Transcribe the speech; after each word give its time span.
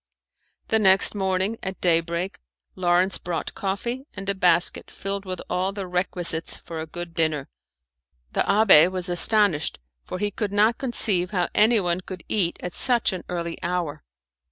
The 0.69 0.79
next 0.79 1.13
morning 1.13 1.57
at 1.61 1.79
day 1.79 1.99
break, 1.99 2.39
Lawrence 2.75 3.19
brought 3.19 3.53
coffee 3.53 4.07
and 4.15 4.27
a 4.29 4.33
basket 4.33 4.89
filled 4.89 5.25
with 5.25 5.39
all 5.47 5.71
the 5.73 5.85
requisites 5.85 6.57
for 6.57 6.79
a 6.81 6.87
good 6.87 7.13
dinner. 7.13 7.47
The 8.31 8.41
abbé 8.41 8.91
was 8.91 9.09
astonished, 9.09 9.77
for 10.03 10.17
he 10.17 10.31
could 10.31 10.51
not 10.51 10.79
conceive 10.79 11.29
how 11.29 11.49
anyone 11.53 12.01
could 12.01 12.23
eat 12.27 12.57
at 12.63 12.73
such 12.73 13.13
an 13.13 13.23
early 13.29 13.61
hour. 13.61 14.03